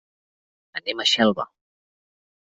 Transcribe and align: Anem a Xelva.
Anem 0.79 1.03
a 1.03 1.05
Xelva. 1.11 1.45